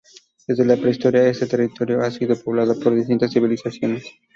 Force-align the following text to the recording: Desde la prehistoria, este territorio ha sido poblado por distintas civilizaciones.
Desde 0.47 0.65
la 0.65 0.77
prehistoria, 0.77 1.27
este 1.27 1.45
territorio 1.45 2.01
ha 2.01 2.09
sido 2.09 2.35
poblado 2.35 2.73
por 2.79 2.95
distintas 2.95 3.31
civilizaciones. 3.31 4.03